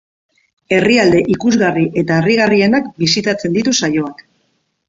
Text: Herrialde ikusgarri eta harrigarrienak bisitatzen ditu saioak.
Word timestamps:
Herrialde 0.77 1.19
ikusgarri 1.33 1.85
eta 2.03 2.17
harrigarrienak 2.21 2.91
bisitatzen 3.05 3.57
ditu 3.59 3.79
saioak. 3.83 4.29